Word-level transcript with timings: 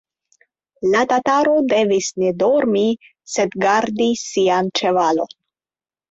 La 0.93 1.01
tataro 1.09 1.51
devis 1.73 2.07
ne 2.21 2.31
dormi, 2.43 2.81
sed 3.33 3.53
gardi 3.65 4.07
sian 4.23 4.71
ĉevalon. 4.81 5.37